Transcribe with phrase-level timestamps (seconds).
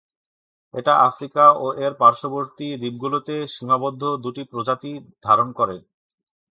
[0.73, 4.91] এটি আফ্রিকা ও এর পার্শ্ববর্তী দ্বীপগুলিতে সীমাবদ্ধ দুটি প্রজাতি
[5.25, 5.77] ধারণ করে।